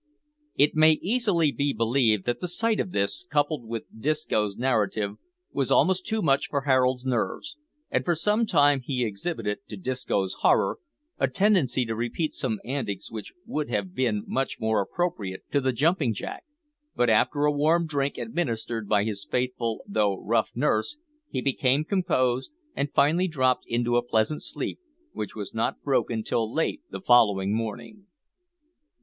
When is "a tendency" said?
11.19-11.85